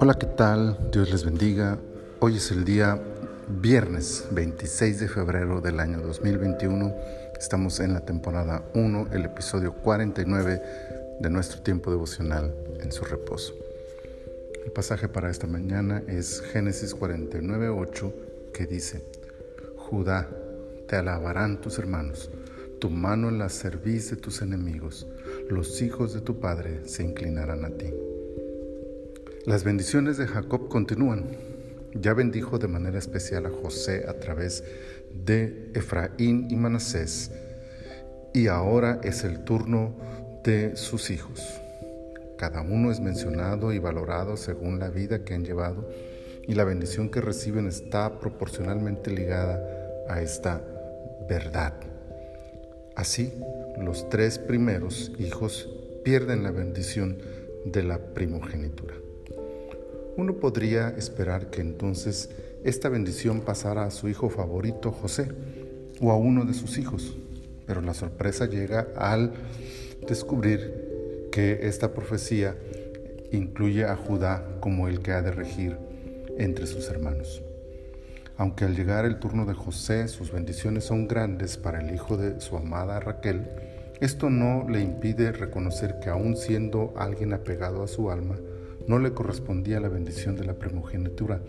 [0.00, 0.76] Hola, ¿qué tal?
[0.92, 1.78] Dios les bendiga.
[2.18, 3.00] Hoy es el día
[3.48, 6.94] viernes 26 de febrero del año 2021.
[7.38, 10.62] Estamos en la temporada 1, el episodio 49
[11.20, 13.54] de nuestro tiempo devocional en su reposo.
[14.64, 18.14] El pasaje para esta mañana es Génesis 49, 8,
[18.52, 19.04] que dice,
[19.76, 20.28] Judá,
[20.86, 22.30] te alabarán tus hermanos,
[22.80, 25.06] tu mano en la cerviz de tus enemigos,
[25.50, 27.92] los hijos de tu padre se inclinarán a ti.
[29.46, 31.36] Las bendiciones de Jacob continúan.
[31.92, 34.62] Ya bendijo de manera especial a José a través
[35.12, 37.32] de Efraín y Manasés.
[38.32, 39.96] Y ahora es el turno
[40.44, 41.60] de sus hijos.
[42.38, 45.90] Cada uno es mencionado y valorado según la vida que han llevado
[46.46, 49.60] y la bendición que reciben está proporcionalmente ligada
[50.08, 50.62] a esta
[51.28, 51.89] verdad.
[52.96, 53.32] Así,
[53.78, 55.68] los tres primeros hijos
[56.04, 57.18] pierden la bendición
[57.64, 58.94] de la primogenitura.
[60.16, 62.30] Uno podría esperar que entonces
[62.64, 65.28] esta bendición pasara a su hijo favorito José
[66.00, 67.16] o a uno de sus hijos,
[67.66, 69.32] pero la sorpresa llega al
[70.06, 72.56] descubrir que esta profecía
[73.32, 75.76] incluye a Judá como el que ha de regir
[76.38, 77.42] entre sus hermanos.
[78.40, 82.40] Aunque al llegar el turno de José sus bendiciones son grandes para el hijo de
[82.40, 83.46] su amada Raquel,
[84.00, 88.36] esto no le impide reconocer que aun siendo alguien apegado a su alma,
[88.86, 91.42] no le correspondía la bendición de la primogenitura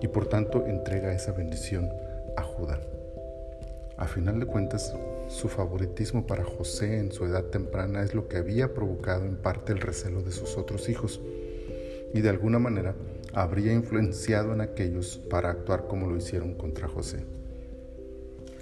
[0.00, 1.90] y por tanto entrega esa bendición
[2.34, 2.80] a Judá.
[3.98, 4.94] A final de cuentas,
[5.28, 9.74] su favoritismo para José en su edad temprana es lo que había provocado en parte
[9.74, 11.20] el recelo de sus otros hijos
[12.14, 12.94] y de alguna manera
[13.34, 17.24] habría influenciado en aquellos para actuar como lo hicieron contra José.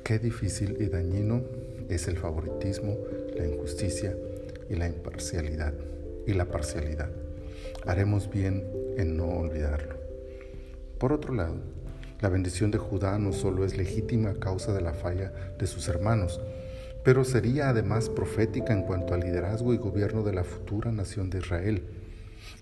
[0.04, 1.42] Qué difícil y dañino
[1.88, 2.96] es el favoritismo,
[3.36, 4.16] la injusticia
[4.68, 5.74] y la imparcialidad
[6.26, 7.10] y la parcialidad
[7.86, 8.64] haremos bien
[8.96, 9.96] en no olvidarlo.
[10.98, 11.56] Por otro lado,
[12.20, 15.88] la bendición de Judá no solo es legítima a causa de la falla de sus
[15.88, 16.40] hermanos,
[17.04, 21.38] pero sería además profética en cuanto al liderazgo y gobierno de la futura nación de
[21.38, 21.84] Israel.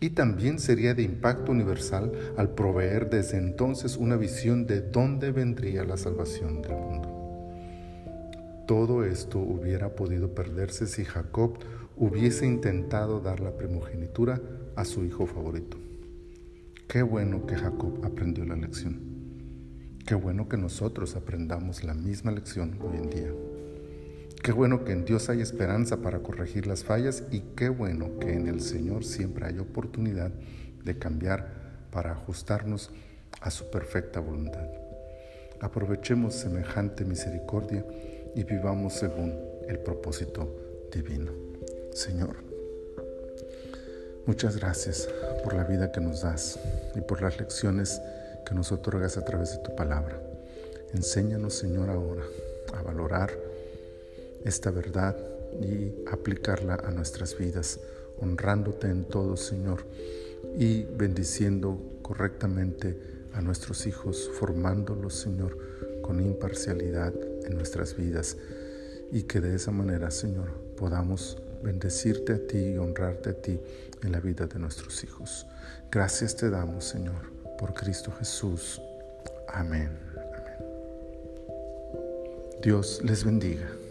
[0.00, 5.84] Y también sería de impacto universal al proveer desde entonces una visión de dónde vendría
[5.84, 7.14] la salvación del mundo.
[8.66, 11.58] Todo esto hubiera podido perderse si Jacob
[11.96, 14.40] hubiese intentado dar la primogenitura
[14.74, 15.76] a su hijo favorito.
[16.88, 19.00] Qué bueno que Jacob aprendió la lección.
[20.06, 23.53] Qué bueno que nosotros aprendamos la misma lección hoy en día.
[24.44, 28.34] Qué bueno que en Dios hay esperanza para corregir las fallas y qué bueno que
[28.34, 30.32] en el Señor siempre hay oportunidad
[30.84, 31.49] de cambiar
[31.91, 32.91] para ajustarnos
[33.41, 34.69] a su perfecta voluntad.
[35.62, 37.87] Aprovechemos semejante misericordia
[38.34, 39.34] y vivamos según
[39.66, 40.55] el propósito
[40.93, 41.32] divino.
[41.94, 42.37] Señor,
[44.26, 45.09] muchas gracias
[45.43, 46.61] por la vida que nos das
[46.94, 47.99] y por las lecciones
[48.44, 50.21] que nos otorgas a través de tu palabra.
[50.93, 52.25] Enséñanos, Señor, ahora
[52.75, 53.31] a valorar
[54.44, 55.16] esta verdad
[55.60, 57.81] y aplicarla a nuestras vidas,
[58.21, 59.84] honrándote en todo, Señor,
[60.59, 62.99] y bendiciendo correctamente
[63.32, 65.59] a nuestros hijos, formándolos, Señor,
[66.03, 67.12] con imparcialidad
[67.44, 68.37] en nuestras vidas
[69.10, 73.59] y que de esa manera, Señor, podamos bendecirte a ti y honrarte a ti
[74.03, 75.47] en la vida de nuestros hijos.
[75.91, 78.81] Gracias te damos, Señor, por Cristo Jesús.
[79.49, 79.91] Amén.
[80.15, 80.59] Amén.
[82.62, 83.83] Dios les bendiga.